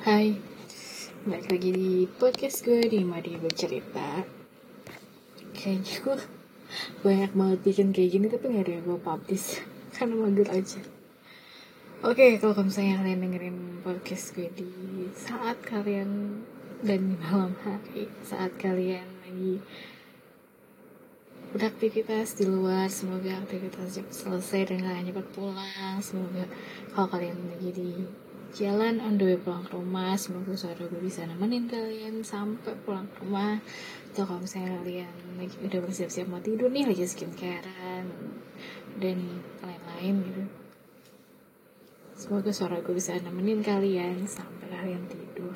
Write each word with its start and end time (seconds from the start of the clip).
Hai, 0.00 0.32
balik 1.28 1.52
lagi 1.52 1.76
di 1.76 2.08
podcast 2.08 2.64
gue 2.64 2.88
di 2.88 3.04
Mari 3.04 3.36
Bercerita 3.36 4.24
Kayaknya 5.52 5.96
gue 6.00 6.18
banyak 7.04 7.36
banget 7.36 7.58
bikin 7.60 7.92
kayak 7.92 8.08
gini 8.16 8.26
tapi 8.32 8.48
gak 8.48 8.64
ada 8.64 8.72
yang 8.80 8.84
gue 8.88 8.96
publish. 8.96 9.60
Karena 10.00 10.16
mager 10.16 10.48
aja. 10.56 10.80
Oke, 12.00 12.40
kalau 12.40 12.64
misalnya 12.64 13.04
kalian 13.04 13.28
dengerin 13.28 13.58
podcast 13.84 14.32
gue 14.32 14.48
di 14.56 14.72
saat 15.12 15.60
kalian 15.68 16.40
dan 16.80 17.00
di 17.12 17.16
malam 17.20 17.52
hari 17.60 18.08
Saat 18.24 18.56
kalian 18.56 19.04
lagi 19.04 19.60
beraktivitas 21.52 22.40
di 22.40 22.48
luar 22.48 22.88
Semoga 22.88 23.36
aktivitas 23.36 24.00
cepat 24.00 24.16
selesai 24.16 24.60
dan 24.64 24.80
kalian 24.80 25.12
cepat 25.12 25.26
pulang. 25.36 26.00
Semoga 26.00 26.48
kalau 26.88 27.08
kalian 27.12 27.36
lagi 27.52 27.68
di 27.76 27.92
jalan 28.50 28.98
on 28.98 29.14
the 29.14 29.24
way 29.30 29.38
pulang 29.38 29.62
ke 29.62 29.78
rumah 29.78 30.18
semoga 30.18 30.58
suara 30.58 30.82
gue 30.82 30.98
bisa 30.98 31.22
nemenin 31.22 31.70
kalian 31.70 32.26
sampai 32.26 32.74
pulang 32.82 33.06
ke 33.06 33.22
rumah. 33.22 33.62
Atau 34.10 34.26
kalau 34.26 34.42
misalnya 34.42 34.82
kalian 34.82 35.14
lagi 35.38 35.56
udah 35.62 35.80
bersiap-siap 35.86 36.26
mau 36.26 36.42
tidur 36.42 36.66
nih 36.66 36.90
lagi 36.90 37.06
skincarean 37.06 38.10
dan 38.98 39.18
lain-lain 39.62 40.14
gitu. 40.26 40.42
Semoga 42.18 42.50
suara 42.50 42.82
gue 42.82 42.90
bisa 42.90 43.14
nemenin 43.22 43.62
kalian 43.62 44.26
sampai 44.26 44.66
kalian 44.66 45.06
tidur. 45.06 45.54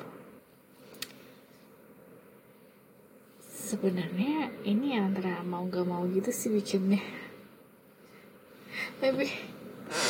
Sebenarnya 3.43 4.55
ini 4.63 4.95
antara 4.95 5.43
mau 5.43 5.67
gak 5.67 5.83
mau 5.83 6.07
gitu 6.07 6.31
sih 6.31 6.47
bikinnya. 6.47 7.03
Tapi 9.03 9.27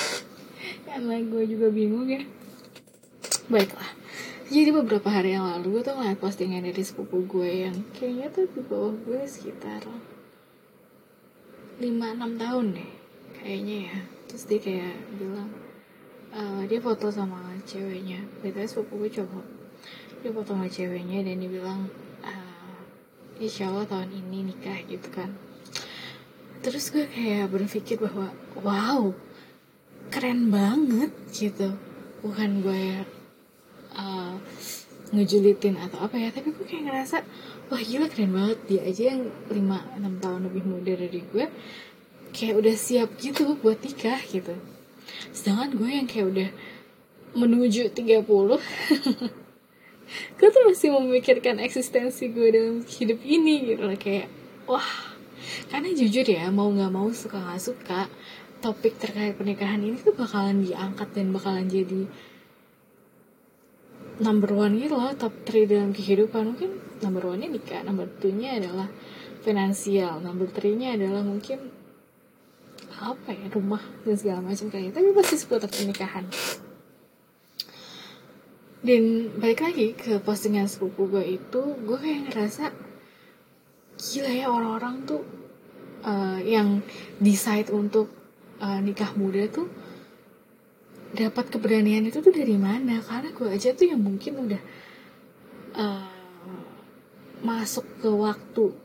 karena 0.85 1.17
gue 1.25 1.43
juga 1.49 1.67
bingung 1.73 2.05
ya 2.07 2.44
Baiklah, 3.45 3.93
jadi 4.49 4.73
beberapa 4.73 5.05
hari 5.05 5.37
yang 5.37 5.45
lalu 5.45 5.77
gue 5.77 5.89
tuh 5.89 5.93
ngeliat 5.93 6.17
postingan 6.17 6.65
dari 6.65 6.81
sepupu 6.81 7.29
gue 7.29 7.69
yang 7.69 7.77
kayaknya 7.93 8.33
tuh 8.33 8.49
di 8.49 8.61
bawah 8.65 8.93
gue 9.05 9.21
sekitar 9.25 9.85
5-6 11.77 12.41
tahun 12.41 12.65
deh 12.73 12.91
kayaknya 13.37 13.77
ya. 13.93 13.97
Terus 14.25 14.43
dia 14.49 14.59
kayak 14.61 14.97
bilang 15.21 15.49
uh, 16.33 16.65
dia 16.65 16.81
foto 16.81 17.13
sama 17.13 17.37
ceweknya. 17.69 18.25
Btw 18.41 18.65
sepupu 18.65 19.05
gue 19.05 19.13
coba 19.13 19.45
dia 20.25 20.33
foto 20.33 20.57
sama 20.57 20.65
ceweknya 20.65 21.21
dan 21.21 21.37
dia 21.37 21.51
bilang 21.53 21.85
uh, 22.25 22.81
insya 23.37 23.69
Allah 23.69 23.85
tahun 23.85 24.09
ini 24.09 24.49
nikah 24.49 24.81
gitu 24.89 25.05
kan. 25.13 25.29
Terus 26.65 26.89
gue 26.89 27.05
kayak 27.05 27.53
berpikir 27.53 28.01
bahwa 28.01 28.33
wow 28.57 29.13
keren 30.09 30.49
banget 30.49 31.13
gitu. 31.29 31.77
Bukan 32.25 32.65
gue 32.65 33.05
uh, 33.95 34.35
ngejulitin 35.15 35.79
atau 35.79 36.05
apa 36.05 36.15
ya 36.17 36.29
tapi 36.33 36.51
gue 36.51 36.65
kayak 36.65 36.91
ngerasa 36.91 37.17
wah 37.69 37.81
gila 37.81 38.09
keren 38.09 38.31
banget 38.33 38.59
dia 38.67 38.81
aja 38.83 39.03
yang 39.15 39.21
5-6 39.47 40.23
tahun 40.23 40.41
lebih 40.49 40.63
muda 40.65 40.93
dari 40.97 41.21
gue 41.23 41.45
kayak 42.35 42.55
udah 42.59 42.75
siap 42.75 43.09
gitu 43.15 43.55
buat 43.63 43.79
nikah 43.79 44.19
gitu. 44.27 44.59
Sedangkan 45.31 45.71
gue 45.79 45.87
yang 45.87 46.07
kayak 46.09 46.27
udah 46.35 46.49
menuju 47.35 47.95
30 47.95 48.27
gue 50.37 50.47
tuh 50.51 50.63
masih 50.67 50.89
memikirkan 50.99 51.57
eksistensi 51.63 52.29
gue 52.29 52.47
dalam 52.51 52.77
hidup 52.83 53.19
ini 53.23 53.71
gitu 53.71 53.87
loh 53.87 53.95
kayak 53.95 54.27
wah. 54.67 55.15
Karena 55.71 55.93
jujur 55.93 56.25
ya 56.25 56.51
mau 56.51 56.67
nggak 56.67 56.91
mau 56.91 57.07
suka 57.15 57.39
nggak 57.39 57.61
suka 57.61 58.09
topik 58.59 58.97
terkait 58.97 59.37
pernikahan 59.37 59.79
ini 59.79 59.95
tuh 60.01 60.15
bakalan 60.17 60.65
diangkat 60.65 61.09
dan 61.13 61.29
bakalan 61.31 61.69
jadi 61.69 62.09
number 64.21 64.51
one 64.55 64.79
gitu 64.79 64.95
loh 64.95 65.11
top 65.15 65.33
3 65.47 65.67
dalam 65.67 65.91
kehidupan. 65.91 66.55
Mungkin 66.55 66.85
number 67.03 67.23
one 67.27 67.39
nya 67.43 67.49
nikah 67.51 67.81
number 67.83 68.07
two 68.07 68.31
nya 68.31 68.61
adalah 68.61 68.87
finansial 69.43 70.23
number 70.23 70.47
three 70.47 70.73
nya 70.73 70.95
adalah 70.95 71.21
mungkin 71.21 71.69
apa 72.95 73.35
ya 73.35 73.51
rumah 73.51 73.83
dan 74.07 74.15
segala 74.15 74.39
macam 74.39 74.71
kayak 74.71 74.95
tapi 74.95 75.11
pasti 75.11 75.35
seputar 75.35 75.67
pernikahan. 75.67 76.25
Dan 78.85 79.33
balik 79.41 79.65
lagi 79.65 79.97
ke 79.97 80.21
postingan 80.21 80.69
sepupu 80.69 81.09
gue 81.09 81.41
itu 81.41 81.61
gue 81.73 81.97
kayak 81.97 82.31
ngerasa 82.31 82.69
gila 83.97 84.31
ya 84.31 84.47
orang-orang 84.53 84.95
tuh 85.09 85.25
uh, 86.05 86.37
yang 86.39 86.85
decide 87.17 87.73
untuk 87.73 88.13
uh, 88.61 88.77
nikah 88.79 89.09
muda 89.17 89.49
tuh 89.49 89.65
dapat 91.15 91.47
keberanian 91.49 92.05
itu 92.05 92.19
tuh 92.19 92.35
dari 92.35 92.59
mana? 92.59 92.99
Karena 92.99 93.31
gue 93.31 93.47
aja 93.47 93.71
tuh 93.71 93.87
yang 93.87 94.03
mungkin 94.03 94.45
udah 94.45 94.61
uh, 95.79 96.11
masuk 97.41 97.87
ke 98.03 98.09
waktu 98.11 98.75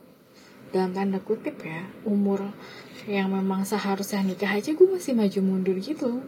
dalam 0.71 0.95
tanda 0.95 1.19
kutip 1.19 1.59
ya 1.67 1.83
umur 2.07 2.55
yang 3.11 3.35
memang 3.35 3.67
seharusnya 3.67 4.23
nikah 4.23 4.55
aja 4.55 4.71
gue 4.71 4.87
masih 4.87 5.19
maju 5.19 5.41
mundur 5.43 5.77
gitu. 5.83 6.23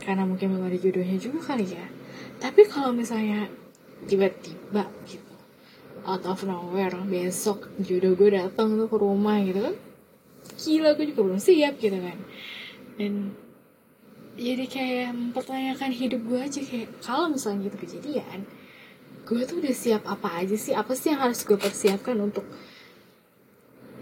Karena 0.00 0.24
mungkin 0.24 0.56
belum 0.56 0.66
ada 0.66 0.78
jodohnya 0.80 1.20
juga 1.20 1.52
kali 1.52 1.76
ya. 1.76 1.86
Tapi 2.40 2.64
kalau 2.66 2.90
misalnya 2.96 3.46
tiba-tiba 4.08 4.88
gitu 5.04 5.32
out 6.04 6.24
of 6.28 6.44
nowhere 6.44 6.92
besok 7.08 7.72
jodoh 7.80 8.12
gue 8.12 8.36
datang 8.36 8.76
tuh 8.76 8.88
ke 8.90 8.96
rumah 9.00 9.40
gitu 9.40 9.64
kan 9.64 9.76
gila 10.60 10.92
gue 10.92 11.06
juga 11.08 11.20
belum 11.24 11.40
siap 11.40 11.80
gitu 11.80 11.98
kan. 12.00 12.18
Dan 13.00 13.43
jadi 14.34 14.64
kayak 14.66 15.10
mempertanyakan 15.14 15.90
hidup 15.94 16.20
gue 16.26 16.40
aja 16.42 16.60
kayak 16.60 16.88
kalau 17.02 17.30
misalnya 17.30 17.70
gitu 17.70 17.78
kejadian 17.86 18.46
gue 19.24 19.40
tuh 19.48 19.56
udah 19.64 19.72
siap 19.72 20.04
apa 20.04 20.44
aja 20.44 20.52
sih? 20.52 20.76
Apa 20.76 20.92
sih 20.92 21.08
yang 21.12 21.24
harus 21.24 21.48
gue 21.48 21.56
persiapkan 21.56 22.20
untuk 22.20 22.44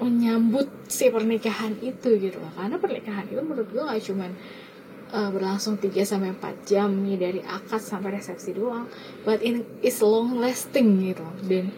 menyambut 0.03 0.67
si 0.91 1.07
pernikahan 1.15 1.79
itu 1.79 2.19
gitu 2.19 2.43
loh? 2.43 2.51
Karena 2.59 2.75
pernikahan 2.83 3.31
itu 3.31 3.39
menurut 3.39 3.71
gue 3.71 3.83
gak 3.87 4.03
cuman 4.03 4.31
uh, 5.15 5.31
berlangsung 5.31 5.79
3 5.79 5.95
sampai 6.03 6.35
4 6.35 6.67
jam 6.67 6.91
nih 6.91 7.17
dari 7.21 7.41
akad 7.45 7.79
sampai 7.79 8.19
resepsi 8.19 8.57
doang 8.57 8.89
but 9.23 9.39
in 9.45 9.63
is 9.85 10.01
long 10.01 10.41
lasting 10.41 10.99
gitu 11.05 11.23
loh. 11.23 11.37
dan 11.47 11.71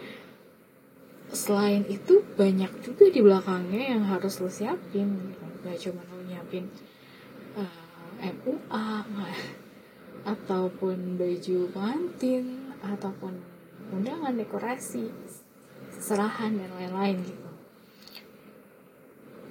selain 1.35 1.83
itu 1.91 2.23
banyak 2.39 2.71
juga 2.79 3.11
di 3.11 3.19
belakangnya 3.19 3.99
yang 3.99 4.03
harus 4.07 4.39
lo 4.39 4.47
siapin 4.47 5.19
gitu 5.19 5.43
gak 5.67 5.77
cuma 5.83 6.01
lo 6.07 6.23
nyiapin 6.23 6.65
uh, 7.59 7.84
MUA 8.19 8.89
ataupun 10.25 11.19
baju 11.19 11.57
pengantin 11.69 12.73
ataupun 12.81 13.33
undangan 13.93 14.33
dekorasi 14.33 15.11
serahan 16.01 16.57
dan 16.57 16.69
lain-lain 16.73 17.21
gitu. 17.21 17.49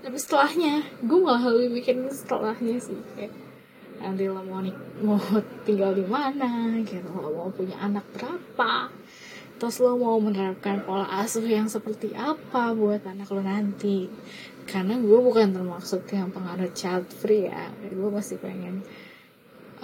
Tapi 0.04 0.16
setelahnya 0.20 0.84
gue 1.00 1.18
malah 1.22 1.48
lebih 1.48 1.80
bikin 1.80 2.04
setelahnya 2.10 2.76
sih 2.76 2.98
kayak 3.16 3.32
nanti 4.02 4.28
lo 4.28 4.42
mau 4.44 4.60
mau 5.00 5.20
tinggal 5.66 5.96
di 5.96 6.04
mana 6.04 6.76
gitu. 6.84 7.08
Lo 7.08 7.30
mau 7.32 7.48
punya 7.48 7.78
anak 7.80 8.04
berapa 8.12 8.92
terus 9.54 9.78
lo 9.78 9.94
mau 9.94 10.18
menerapkan 10.18 10.82
pola 10.82 11.06
asuh 11.22 11.46
yang 11.46 11.70
seperti 11.70 12.10
apa 12.12 12.74
buat 12.74 13.06
anak 13.06 13.30
lo 13.30 13.40
nanti 13.40 14.10
karena 14.64 14.96
gue 14.96 15.18
bukan 15.20 15.52
termaksud 15.52 16.08
yang 16.08 16.32
pengaruh 16.32 16.72
child 16.72 17.08
free 17.12 17.48
ya. 17.48 17.68
Gue 17.92 18.08
masih 18.08 18.40
pengen 18.40 18.80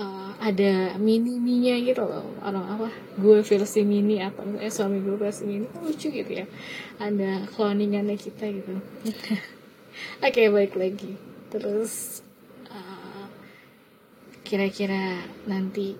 uh, 0.00 0.32
ada 0.40 0.96
mini 0.96 1.36
mininya 1.36 1.76
gitu 1.84 2.02
loh. 2.04 2.26
Orang 2.40 2.66
apa? 2.66 2.88
Gue 3.20 3.44
versi 3.44 3.84
mini 3.84 4.24
atau 4.24 4.44
eh 4.56 4.72
suami 4.72 5.04
gue 5.04 5.16
versi 5.20 5.44
mini. 5.44 5.68
Kan 5.68 5.84
lucu 5.84 6.08
gitu 6.08 6.32
ya. 6.32 6.46
Ada 6.96 7.48
cloningannya 7.52 8.16
kita 8.16 8.48
gitu. 8.48 8.72
Oke 10.24 10.32
okay, 10.32 10.46
baik 10.48 10.74
lagi. 10.80 11.12
Terus 11.52 12.24
uh, 12.72 13.28
kira-kira 14.42 15.20
nanti 15.44 15.94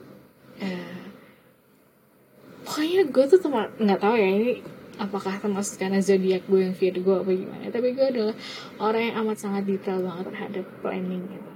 uh, 0.64 1.04
pokoknya 2.64 3.12
gue 3.12 3.24
tuh 3.28 3.38
nggak 3.82 4.00
tahu 4.00 4.14
ya 4.16 4.28
ini 4.30 4.79
apakah 5.00 5.40
termasuk 5.40 5.80
karena 5.80 6.04
zodiak 6.04 6.44
gue 6.44 6.60
yang 6.60 6.76
Virgo 6.76 7.24
apa 7.24 7.32
gimana. 7.32 7.72
Tapi 7.72 7.88
gue 7.96 8.06
adalah 8.06 8.36
orang 8.76 9.02
yang 9.08 9.14
amat 9.24 9.36
sangat 9.40 9.64
detail 9.64 10.04
banget 10.04 10.24
terhadap 10.28 10.66
planning 10.84 11.24
gitu. 11.24 11.52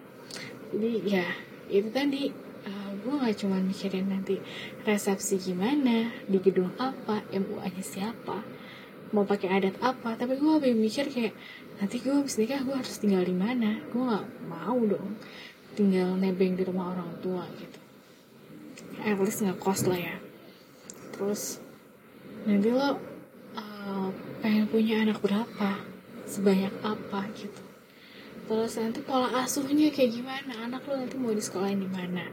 Jadi 0.72 0.90
ya 1.04 1.26
itu 1.68 1.90
tadi. 1.92 2.24
Uh, 2.64 2.96
gue 3.04 3.12
gak 3.20 3.44
cuma 3.44 3.60
mikirin 3.60 4.08
nanti 4.08 4.40
resepsi 4.88 5.36
gimana 5.36 6.08
di 6.24 6.40
gedung 6.40 6.72
apa 6.80 7.20
MUA 7.28 7.76
nya 7.76 7.84
siapa 7.84 8.40
mau 9.12 9.28
pakai 9.28 9.52
adat 9.52 9.76
apa. 9.84 10.16
Tapi 10.16 10.40
gue 10.40 10.48
lebih 10.48 10.72
mikir 10.72 11.12
kayak 11.12 11.36
nanti 11.76 12.00
gue 12.00 12.16
habis 12.16 12.40
nikah 12.40 12.64
gue 12.64 12.72
harus 12.72 12.96
tinggal 12.96 13.20
di 13.20 13.36
mana? 13.36 13.84
Gue 13.92 14.08
gak 14.08 14.24
mau 14.48 14.80
dong 14.80 15.20
tinggal 15.76 16.16
nebeng 16.16 16.56
di 16.56 16.64
rumah 16.64 16.96
orang 16.96 17.20
tua 17.20 17.44
gitu. 17.60 17.78
At 19.04 19.20
least 19.20 19.44
nggak 19.44 19.60
kos 19.60 19.84
lah 19.84 20.00
ya. 20.00 20.16
Terus 21.12 21.60
nanti 22.48 22.72
lo 22.72 23.13
uh, 23.84 24.10
pengen 24.40 24.66
punya 24.66 25.04
anak 25.04 25.20
berapa? 25.20 25.84
Sebanyak 26.24 26.72
apa 26.80 27.28
gitu. 27.36 27.62
Terus 28.44 28.76
nanti 28.76 29.00
pola 29.00 29.28
asuhnya 29.40 29.88
kayak 29.92 30.20
gimana? 30.20 30.52
Anak 30.68 30.84
lo 30.84 31.00
nanti 31.00 31.16
mau 31.16 31.32
di 31.32 31.40
sekolah 31.40 31.72
di 31.72 31.88
mana? 31.88 32.24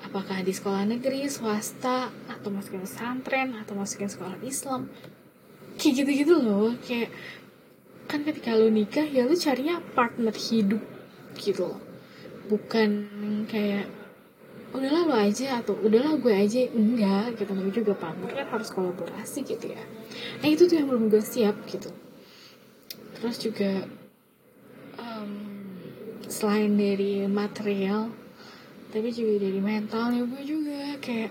Apakah 0.00 0.40
di 0.40 0.52
sekolah 0.52 0.88
negeri 0.88 1.28
swasta 1.28 2.08
atau 2.28 2.48
masukin 2.48 2.84
pesantren 2.84 3.52
atau 3.56 3.76
masukin 3.76 4.08
sekolah 4.08 4.40
Islam? 4.44 4.88
Kayak 5.76 6.04
gitu-gitu 6.04 6.34
loh. 6.40 6.72
Kayak 6.84 7.12
kan 8.08 8.26
ketika 8.26 8.56
lu 8.56 8.72
nikah 8.72 9.06
ya 9.06 9.24
lu 9.28 9.36
carinya 9.36 9.80
partner 9.92 10.32
hidup 10.32 10.80
gitu 11.36 11.76
loh. 11.76 11.80
Bukan 12.48 12.90
kayak 13.48 13.99
udahlah 14.70 15.02
lo 15.06 15.14
aja 15.18 15.58
atau 15.58 15.74
udahlah 15.78 16.18
gue 16.18 16.34
aja. 16.34 16.60
Enggak 16.70 17.38
gitu. 17.38 17.50
Namanya 17.54 17.74
juga 17.74 17.92
partner 17.98 18.30
kan 18.30 18.46
harus 18.50 18.68
kolaborasi 18.70 19.42
gitu 19.46 19.66
ya. 19.74 19.82
Nah 20.42 20.48
itu 20.48 20.66
tuh 20.70 20.78
yang 20.78 20.88
belum 20.90 21.10
gue 21.10 21.22
siap 21.22 21.56
gitu. 21.66 21.90
Terus 23.18 23.36
juga 23.42 23.84
um, 24.96 25.32
selain 26.30 26.72
dari 26.78 27.26
material 27.26 28.10
tapi 28.90 29.14
juga 29.14 29.46
dari 29.46 29.62
mentalnya 29.62 30.26
gue 30.26 30.42
juga 30.42 30.98
kayak 30.98 31.30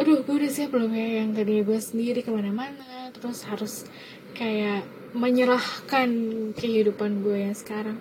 aduh 0.00 0.24
gue 0.24 0.34
udah 0.40 0.48
siap 0.48 0.72
belum 0.72 0.88
ya 0.96 1.20
yang 1.20 1.36
tadi 1.36 1.60
gue 1.60 1.78
sendiri 1.80 2.20
ke 2.24 2.30
mana-mana. 2.32 3.12
Terus 3.12 3.44
harus 3.48 3.84
kayak 4.36 4.86
menyerahkan 5.10 6.08
kehidupan 6.54 7.26
gue 7.26 7.50
yang 7.50 7.56
sekarang 7.56 7.98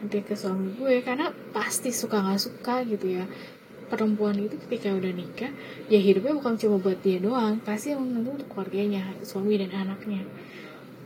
nanti 0.00 0.24
ke 0.24 0.32
suami 0.32 0.76
gue 0.80 1.04
karena 1.04 1.28
pasti 1.52 1.92
suka 1.92 2.24
nggak 2.24 2.40
suka 2.40 2.84
gitu 2.88 3.20
ya 3.20 3.24
perempuan 3.90 4.38
itu 4.38 4.54
ketika 4.54 4.94
udah 4.94 5.10
nikah 5.10 5.50
ya 5.90 5.98
hidupnya 5.98 6.38
bukan 6.38 6.54
cuma 6.54 6.78
buat 6.78 7.02
dia 7.02 7.18
doang 7.18 7.58
pasti 7.66 7.90
nanti 7.90 8.30
untuk 8.30 8.46
keluarganya 8.46 9.02
suami 9.26 9.58
dan 9.58 9.74
anaknya. 9.74 10.22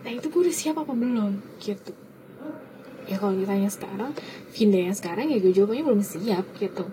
Nah 0.05 0.13
itu 0.13 0.29
gue 0.29 0.41
udah 0.45 0.53
siap 0.53 0.77
apa 0.77 0.93
belum? 0.93 1.41
Gitu. 1.57 1.97
Ya 3.09 3.17
kalau 3.17 3.33
ditanya 3.33 3.73
sekarang 3.73 4.13
Vinda 4.53 4.77
yang 4.77 4.93
sekarang 4.93 5.33
ya 5.33 5.41
gue 5.41 5.53
jawabannya 5.57 5.85
belum 5.89 6.05
siap 6.05 6.45
gitu. 6.61 6.85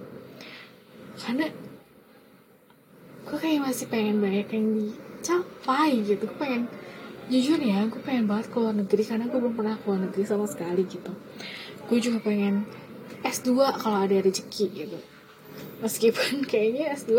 Karena 1.19 1.51
gue 3.27 3.37
kayak 3.37 3.59
masih 3.59 3.85
pengen 3.91 4.23
banyak 4.23 4.47
yang 4.47 4.65
dicapai 4.79 5.91
gitu. 6.07 6.23
Gue 6.23 6.39
pengen 6.39 6.71
jujur 7.27 7.59
ya 7.59 7.83
gue 7.91 7.99
pengen 7.99 8.31
banget 8.31 8.47
keluar 8.47 8.71
negeri 8.71 9.03
karena 9.03 9.27
gue 9.27 9.39
belum 9.43 9.55
pernah 9.59 9.75
keluar 9.83 9.99
negeri 10.07 10.23
sama 10.23 10.47
sekali 10.47 10.87
gitu. 10.87 11.11
Gue 11.91 11.99
juga 11.99 12.23
pengen 12.23 12.63
S2 13.27 13.75
kalau 13.75 14.07
ada 14.07 14.17
rezeki 14.23 14.65
gitu 14.71 15.10
meskipun 15.81 16.41
kayaknya 16.49 16.93
S2 16.95 17.13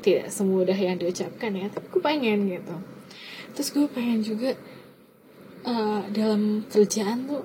tidak 0.00 0.32
semudah 0.32 0.76
yang 0.76 0.96
diucapkan 0.96 1.52
ya 1.52 1.66
tapi 1.68 1.86
gue 1.92 2.02
pengen 2.02 2.48
gitu. 2.48 2.76
Terus 3.52 3.68
gue 3.74 3.86
pengen 3.90 4.20
juga 4.24 4.56
uh, 5.66 6.06
dalam 6.08 6.64
kerjaan 6.70 7.28
tuh 7.28 7.44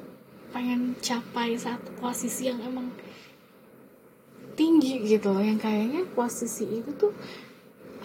pengen 0.55 0.95
capai 1.03 1.59
satu 1.59 1.91
posisi 1.99 2.47
yang 2.47 2.63
emang 2.63 2.91
tinggi 4.55 5.03
gitu 5.03 5.35
loh. 5.35 5.43
Yang 5.43 5.67
kayaknya 5.67 6.01
posisi 6.15 6.63
itu 6.63 6.95
tuh 6.95 7.11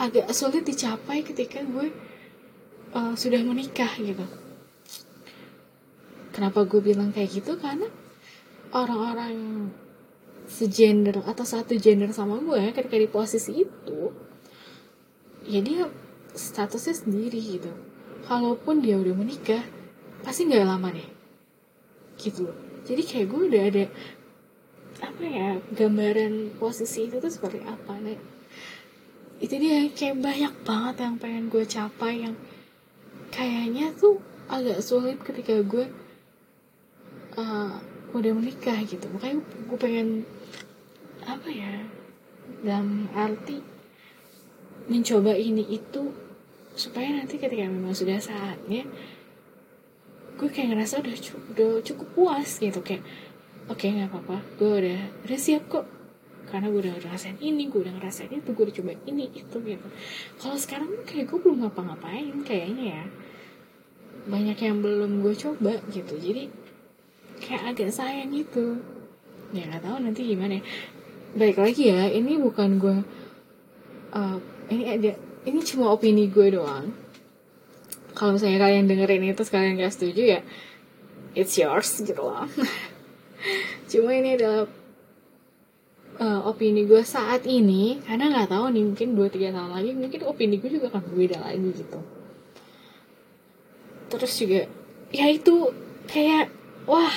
agak 0.00 0.32
sulit 0.34 0.66
dicapai 0.66 1.22
ketika 1.22 1.62
gue 1.62 1.94
uh, 2.96 3.14
sudah 3.14 3.38
menikah 3.46 3.90
gitu. 4.00 4.26
Kenapa 6.34 6.66
gue 6.66 6.80
bilang 6.82 7.14
kayak 7.14 7.42
gitu? 7.42 7.54
Karena 7.58 7.86
orang-orang 8.74 9.68
segender 10.50 11.22
atau 11.22 11.46
satu 11.46 11.78
gender 11.78 12.10
sama 12.10 12.42
gue 12.42 12.74
ketika 12.74 12.98
di 12.98 13.06
posisi 13.06 13.62
itu 13.62 14.10
ya 15.46 15.62
dia 15.62 15.86
statusnya 16.34 16.94
sendiri 17.06 17.38
gitu. 17.38 17.70
Kalaupun 18.26 18.82
dia 18.82 18.98
udah 18.98 19.14
menikah 19.14 19.62
pasti 20.26 20.50
nggak 20.50 20.66
lama 20.66 20.90
deh. 20.90 21.08
Gitu. 22.18 22.50
Jadi 22.84 23.02
kayak 23.06 23.26
gue 23.30 23.42
udah 23.46 23.62
ada 23.70 23.84
apa 25.00 25.22
ya 25.24 25.56
gambaran 25.72 26.60
posisi 26.60 27.08
itu 27.08 27.22
tuh 27.22 27.32
seperti 27.32 27.64
apa 27.64 27.96
nih 28.02 28.20
itu 29.40 29.56
dia 29.56 29.88
kayak 29.88 30.20
banyak 30.20 30.54
banget 30.68 30.96
yang 31.00 31.16
pengen 31.16 31.44
gue 31.48 31.64
capai 31.64 32.28
yang 32.28 32.36
kayaknya 33.32 33.88
tuh 33.96 34.20
agak 34.52 34.84
sulit 34.84 35.16
ketika 35.24 35.64
gue 35.64 35.88
uh, 37.40 37.80
udah 38.14 38.32
menikah 38.34 38.78
gitu. 38.86 39.06
Makanya 39.10 39.42
gue 39.42 39.78
pengen 39.78 40.08
apa 41.24 41.48
ya 41.50 41.84
dalam 42.64 43.06
arti 43.14 43.62
mencoba 44.90 45.36
ini 45.38 45.62
itu 45.70 46.10
supaya 46.74 47.12
nanti 47.14 47.38
ketika 47.38 47.68
memang 47.68 47.94
sudah 47.94 48.18
saatnya 48.18 48.86
gue 50.40 50.48
kayak 50.48 50.72
ngerasa 50.72 51.04
udah 51.04 51.16
cukup, 51.20 51.42
udah 51.52 51.70
cukup 51.84 52.08
puas 52.16 52.50
gitu. 52.58 52.80
Kayak 52.80 53.04
oke 53.68 53.78
okay, 53.78 53.92
nggak 53.94 54.10
apa-apa 54.10 54.36
gue 54.58 54.70
udah 54.86 55.00
udah 55.28 55.38
siap 55.38 55.68
kok. 55.70 55.86
Karena 56.50 56.66
gue 56.66 56.82
udah 56.82 56.98
ngerasain 56.98 57.38
ini 57.38 57.70
gue 57.70 57.78
udah 57.78 57.94
ngerasain 57.94 58.34
itu 58.34 58.50
gue 58.50 58.64
udah 58.66 58.76
coba 58.82 58.92
ini 59.06 59.30
itu 59.30 59.56
gitu. 59.62 59.88
Kalau 60.40 60.58
sekarang 60.58 60.90
kayak 61.06 61.30
gue 61.30 61.38
belum 61.38 61.62
ngapa-ngapain 61.62 62.34
kayaknya 62.42 62.84
ya. 62.98 63.04
Banyak 64.26 64.58
yang 64.58 64.82
belum 64.82 65.22
gue 65.22 65.34
coba 65.38 65.78
gitu. 65.94 66.18
Jadi 66.18 66.50
kayak 67.40 67.74
agak 67.74 67.90
sayang 67.90 68.30
gitu. 68.30 68.78
Ya 69.50 69.66
nggak 69.66 69.82
tahu 69.82 69.96
nanti 70.04 70.20
gimana 70.28 70.60
ya. 70.60 70.64
Baik 71.34 71.56
lagi 71.58 71.82
ya 71.90 72.10
ini 72.10 72.38
bukan 72.38 72.78
gue 72.78 72.96
uh, 74.14 74.36
ini 74.70 74.84
ada 74.86 75.12
ini 75.48 75.60
cuma 75.64 75.90
opini 75.90 76.28
gue 76.28 76.54
doang. 76.54 76.92
Kalau 78.14 78.36
misalnya 78.36 78.60
kalian 78.60 78.90
dengerin 78.90 79.32
itu 79.32 79.42
kalian 79.46 79.80
gak 79.80 79.94
setuju 79.94 80.38
ya 80.38 80.40
it's 81.34 81.54
yours 81.58 82.02
gitu 82.02 82.20
loh. 82.20 82.46
Cuma 83.90 84.10
ini 84.14 84.36
adalah 84.36 84.66
uh, 86.20 86.40
opini 86.46 86.84
gue 86.86 87.02
saat 87.06 87.46
ini 87.46 88.02
karena 88.04 88.30
nggak 88.30 88.50
tahu 88.50 88.66
nih 88.74 88.84
mungkin 88.86 89.08
2-3 89.16 89.54
tahun 89.54 89.70
lagi 89.72 89.90
mungkin 89.96 90.20
opini 90.26 90.54
gue 90.58 90.70
juga 90.70 90.90
akan 90.94 91.02
berbeda 91.10 91.38
lagi 91.42 91.70
gitu. 91.74 92.00
Terus 94.10 94.32
juga 94.38 94.60
ya 95.14 95.26
itu 95.30 95.70
kayak 96.10 96.50
wah. 96.90 97.16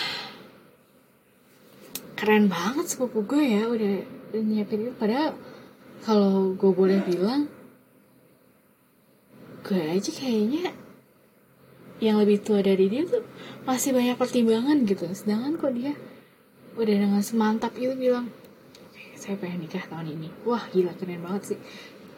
Keren 2.14 2.46
banget 2.46 2.86
sepupu 2.94 3.26
gue 3.26 3.42
ya 3.42 3.66
udah, 3.66 4.06
nyiapin 4.38 4.86
itu. 4.86 4.94
Padahal 4.94 5.34
kalau 6.06 6.54
gue 6.54 6.72
boleh 6.72 7.02
bilang 7.02 7.50
gue 9.66 9.82
aja 9.82 10.12
kayaknya 10.14 10.76
yang 12.04 12.20
lebih 12.20 12.44
tua 12.44 12.60
dari 12.60 12.92
dia 12.92 13.08
tuh 13.08 13.26
masih 13.66 13.98
banyak 13.98 14.16
pertimbangan 14.16 14.86
gitu. 14.86 15.10
Sedangkan 15.12 15.58
kok 15.58 15.74
dia 15.74 15.98
udah 16.78 16.96
dengan 16.96 17.22
semantap 17.26 17.74
itu 17.76 17.98
bilang 17.98 18.30
saya 19.18 19.40
pengen 19.40 19.66
nikah 19.66 19.84
tahun 19.90 20.14
ini. 20.20 20.30
Wah 20.46 20.64
gila 20.70 20.94
keren 21.00 21.24
banget 21.24 21.56
sih. 21.56 21.60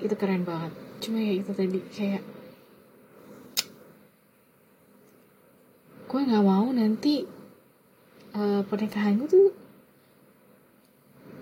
Itu 0.04 0.18
keren 0.20 0.44
banget. 0.44 0.74
Cuma 1.00 1.22
ya 1.22 1.34
itu 1.40 1.52
tadi 1.56 1.80
kayak 1.94 2.24
gue 6.06 6.22
nggak 6.22 6.46
mau 6.46 6.70
nanti 6.70 7.35
uh, 8.36 8.62
pernikahan 8.68 9.16
gue 9.18 9.30
tuh 9.32 9.48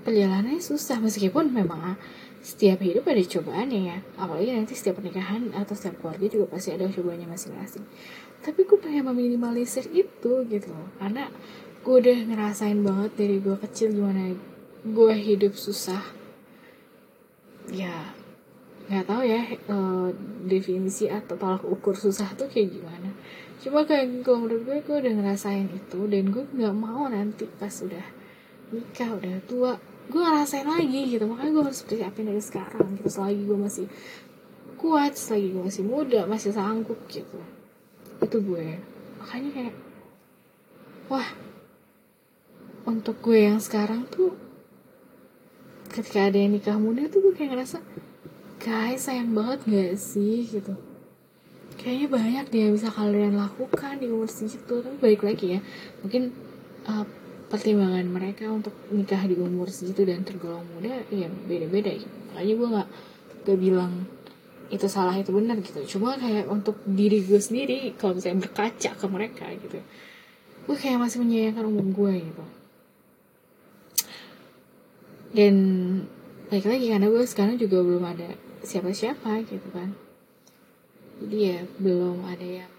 perjalanannya 0.05 0.59
susah 0.61 0.99
meskipun 0.99 1.49
memang 1.49 1.97
setiap 2.43 2.83
hidup 2.83 3.07
ada 3.07 3.23
cobaannya 3.23 3.81
ya. 3.87 3.97
Apalagi 4.19 4.51
nanti 4.51 4.75
setiap 4.75 4.99
pernikahan 4.99 5.55
atau 5.55 5.73
setiap 5.73 6.03
keluarga 6.03 6.27
juga 6.27 6.45
pasti 6.51 6.75
ada 6.75 6.85
cobaannya 6.91 7.27
masing-masing. 7.27 7.83
Tapi 8.43 8.67
gue 8.67 8.77
pengen 8.77 9.07
meminimalisir 9.07 9.87
itu 9.95 10.43
gitu 10.51 10.75
karena 10.99 11.31
gue 11.83 11.95
udah 11.99 12.19
ngerasain 12.31 12.79
banget 12.83 13.11
dari 13.15 13.39
gue 13.39 13.55
kecil 13.63 13.95
gimana 13.95 14.35
gue 14.83 15.13
hidup 15.15 15.55
susah. 15.55 16.03
Ya 17.71 18.11
nggak 18.83 19.07
tahu 19.07 19.23
ya 19.23 19.41
uh, 19.71 20.11
definisi 20.43 21.07
atau 21.07 21.39
tolak 21.39 21.63
ukur 21.63 21.95
susah 21.95 22.27
tuh 22.35 22.51
kayak 22.51 22.75
gimana 22.75 23.12
cuma 23.63 23.87
kayak 23.87 24.25
gue 24.25 24.35
menurut 24.35 24.63
gue 24.67 24.77
gue 24.83 24.97
udah 25.07 25.13
ngerasain 25.19 25.71
itu 25.71 25.99
dan 26.11 26.23
gue 26.31 26.43
nggak 26.43 26.75
mau 26.75 27.07
nanti 27.07 27.47
pas 27.47 27.71
udah 27.79 28.05
nikah 28.73 29.09
udah 29.15 29.39
tua 29.47 29.71
gue 30.11 30.19
ngerasain 30.19 30.67
lagi 30.67 31.15
gitu. 31.15 31.23
Makanya 31.29 31.51
gue 31.55 31.63
harus 31.63 31.81
persiapin 31.85 32.27
dari 32.27 32.43
sekarang 32.43 32.99
gitu. 32.99 33.07
Selagi 33.07 33.41
gue 33.47 33.59
masih 33.59 33.87
kuat 34.75 35.15
selagi 35.15 35.55
gue 35.55 35.63
masih 35.63 35.83
muda 35.87 36.21
masih 36.27 36.51
sanggup 36.51 36.99
gitu. 37.07 37.39
Itu 38.19 38.37
gue. 38.43 38.79
Makanya 39.23 39.49
kayak 39.55 39.75
wah 41.07 41.29
untuk 42.83 43.15
gue 43.23 43.47
yang 43.47 43.63
sekarang 43.63 44.03
tuh 44.11 44.35
ketika 45.87 46.27
ada 46.27 46.35
yang 46.35 46.57
nikah 46.57 46.75
muda 46.75 47.07
tuh 47.07 47.23
gue 47.23 47.33
kayak 47.37 47.55
ngerasa 47.55 47.79
guys 48.59 49.07
sayang 49.07 49.31
banget 49.31 49.59
gak 49.67 49.93
sih? 49.99 50.47
gitu 50.47 50.75
kayaknya 51.83 52.07
banyak 52.07 52.45
dia 52.47 52.67
bisa 52.71 52.87
kalian 52.87 53.35
lakukan 53.35 53.99
di 53.99 54.07
umur 54.07 54.31
segitu. 54.31 54.79
Tapi 54.79 54.95
balik 55.03 55.21
lagi 55.27 55.45
ya 55.55 55.59
mungkin 55.99 56.31
uh, 56.87 57.05
pertimbangan 57.51 58.07
mereka 58.07 58.49
untuk 58.49 58.73
nikah 58.89 59.21
di 59.27 59.35
umur 59.35 59.67
segitu 59.69 60.07
dan 60.07 60.23
tergolong 60.23 60.63
muda 60.71 61.03
ya 61.11 61.27
beda-beda 61.27 61.91
ya. 61.91 62.07
Makanya 62.33 62.53
gue 62.55 62.67
nggak 62.71 62.89
gak 63.43 63.59
bilang 63.59 63.91
itu 64.71 64.87
salah 64.87 65.13
itu 65.19 65.35
benar 65.35 65.59
gitu. 65.59 65.99
Cuma 65.99 66.15
kayak 66.15 66.47
untuk 66.47 66.79
diri 66.87 67.21
gue 67.21 67.37
sendiri 67.37 67.93
kalau 67.99 68.15
misalnya 68.15 68.47
berkaca 68.47 68.91
ke 68.95 69.05
mereka 69.11 69.45
gitu 69.59 69.83
gue 70.63 70.77
kayak 70.79 70.95
masih 70.95 71.19
menyayangkan 71.19 71.67
umum 71.67 71.91
gue 71.91 72.13
gitu. 72.23 72.45
Dan 75.33 75.55
baik 76.47 76.69
lagi 76.69 76.85
karena 76.87 77.07
gue 77.09 77.23
sekarang 77.25 77.55
juga 77.57 77.81
belum 77.81 78.05
ada 78.05 78.37
siapa-siapa 78.63 79.43
gitu 79.49 79.67
kan 79.73 79.91
jadi 81.23 81.37
ya 81.39 81.59
belum 81.79 82.27
ada 82.27 82.43
yang 82.43 82.73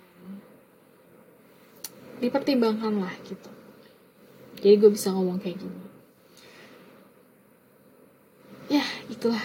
dipertimbangkan 2.21 3.01
lah 3.01 3.15
gitu. 3.25 3.51
Jadi 4.61 4.75
gue 4.77 4.91
bisa 4.93 5.17
ngomong 5.17 5.41
kayak 5.41 5.65
gini. 5.65 5.83
Ya 8.69 8.85
itulah 9.09 9.41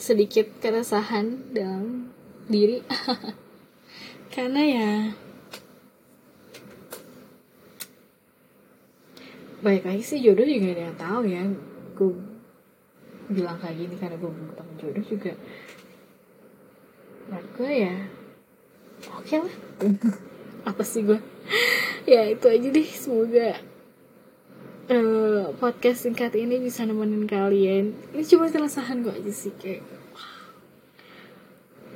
sedikit 0.00 0.48
keresahan 0.60 1.52
dalam 1.52 2.12
diri. 2.48 2.80
Karena 4.34 4.60
ya 4.64 4.90
baik 9.64 9.84
lagi 9.84 10.02
sih 10.04 10.20
jodoh 10.20 10.44
juga 10.44 10.72
ada 10.72 10.82
yang 10.88 10.96
tahu 10.96 11.20
ya. 11.28 11.44
Gue 11.92 12.12
bilang 13.28 13.56
kayak 13.56 13.80
gini 13.80 13.96
karena 13.96 14.20
gue 14.20 14.28
belum 14.28 14.48
ketemu 14.52 14.72
jodoh 14.76 15.04
juga 15.08 15.32
gue 17.30 17.70
ya 17.70 17.94
oke 19.24 19.34
lah. 19.40 19.54
Apa 20.68 20.82
sih 20.84 21.04
gue? 21.04 21.20
Ya 22.08 22.24
itu 22.28 22.46
aja 22.48 22.68
deh. 22.72 22.88
Semoga 22.88 23.60
uh, 24.88 25.52
podcast 25.60 26.08
singkat 26.08 26.32
ini 26.36 26.60
bisa 26.60 26.88
nemenin 26.88 27.28
kalian. 27.28 27.92
Ini 28.16 28.24
cuma 28.24 28.48
keresahan 28.48 29.04
gue 29.04 29.12
aja 29.12 29.32
sih 29.32 29.52
kayak 29.56 29.84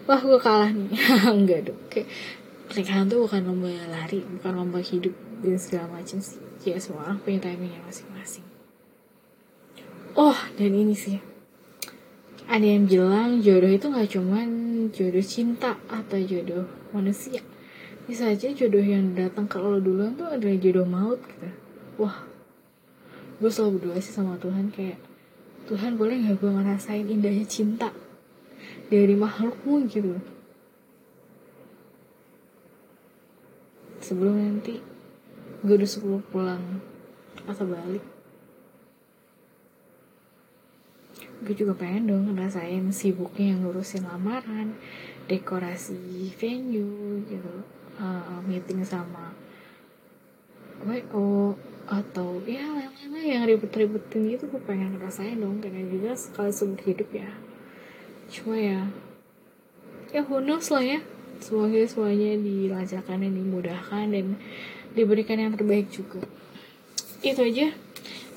wah. 0.05 0.21
Gue 0.21 0.41
kalah 0.41 0.73
nih. 0.73 0.93
Enggak 1.39 1.73
dong. 1.73 1.81
Kayak 1.89 2.09
pernikahan 2.69 3.09
tuh 3.09 3.25
bukan 3.25 3.41
lomba 3.49 3.73
lari 3.89 4.21
bukan 4.21 4.53
lomba 4.53 4.81
hidup 4.85 5.17
dan 5.41 5.57
segala 5.57 6.01
macam 6.01 6.21
sih. 6.21 6.41
Ya 6.69 6.77
semua 6.77 7.09
orang 7.09 7.21
punya 7.25 7.41
timingnya 7.41 7.81
masing-masing. 7.89 8.45
Oh 10.13 10.37
dan 10.61 10.73
ini 10.77 10.93
sih 10.93 11.38
ada 12.49 12.65
yang 12.65 12.89
bilang 12.89 13.45
jodoh 13.45 13.69
itu 13.69 13.93
nggak 13.93 14.09
cuman 14.09 14.49
jodoh 14.89 15.21
cinta 15.21 15.77
atau 15.93 16.17
jodoh 16.17 16.65
manusia. 16.97 17.45
Bisa 18.09 18.33
aja 18.33 18.49
jodoh 18.57 18.81
yang 18.81 19.13
datang 19.13 19.45
ke 19.45 19.61
lo 19.61 19.77
duluan 19.77 20.17
tuh 20.17 20.33
adalah 20.33 20.57
jodoh 20.57 20.89
maut 20.89 21.21
gitu. 21.21 21.49
Wah 22.01 22.25
gue 23.39 23.51
selalu 23.53 23.79
berdoa 23.79 24.01
sih 24.01 24.17
sama 24.17 24.41
Tuhan 24.41 24.73
kayak 24.73 24.97
Tuhan 25.69 26.01
boleh 26.01 26.25
nggak 26.25 26.41
gue 26.41 26.51
ngerasain 26.51 27.05
indahnya 27.05 27.45
cinta 27.45 27.93
dari 28.89 29.13
makhlukmu? 29.13 29.85
gitu. 29.85 30.17
Sebelum 34.01 34.41
nanti 34.41 34.81
gue 35.61 35.75
udah 35.77 35.91
sepuluh 35.91 36.25
pulang 36.33 36.81
atau 37.45 37.69
balik 37.69 38.18
gue 41.39 41.55
juga 41.55 41.75
pengen 41.79 42.11
dong 42.11 42.35
ngerasain 42.35 42.91
sibuknya 42.91 43.55
yang 43.55 43.63
ngurusin 43.63 44.07
lamaran 44.07 44.75
dekorasi 45.31 46.33
venue 46.35 47.23
gitu. 47.29 47.55
Uh, 47.99 48.39
meeting 48.47 48.87
sama 48.87 49.35
WO 50.87 51.59
atau 51.91 52.39
ya 52.47 52.63
lain-lain 52.63 53.27
yang 53.27 53.43
ribet-ribetin 53.43 54.39
gitu 54.39 54.47
gue 54.47 54.63
pengen 54.63 54.95
ngerasain 54.99 55.39
dong. 55.39 55.59
Karena 55.59 55.83
juga 55.87 56.15
sekali 56.15 56.51
seumur 56.55 56.81
hidup 56.83 57.11
ya. 57.11 57.31
Cuma 58.31 58.57
ya 58.59 58.87
ya 60.15 60.23
who 60.25 60.43
knows 60.43 60.71
lah 60.71 60.83
ya. 60.83 61.01
Semoga 61.39 61.79
semuanya 61.87 62.35
dilancarkan 62.35 63.23
dan 63.23 63.33
dimudahkan 63.35 64.05
dan 64.11 64.27
diberikan 64.95 65.39
yang 65.39 65.55
terbaik 65.55 65.87
juga. 65.91 66.27
Itu 67.23 67.47
aja 67.47 67.75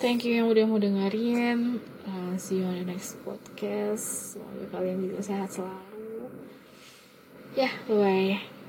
thank 0.01 0.25
you 0.25 0.33
yang 0.33 0.49
udah 0.49 0.65
mau 0.65 0.81
dengerin. 0.81 1.77
Uh, 2.03 2.33
see 2.41 2.59
you 2.59 2.65
on 2.65 2.81
the 2.81 2.85
next 2.89 3.21
podcast. 3.21 4.35
Semoga 4.35 4.65
kalian 4.73 5.05
juga 5.05 5.21
sehat 5.21 5.53
selalu. 5.53 6.27
Ya 7.53 7.69
yeah, 7.69 7.73
bye 7.85 8.60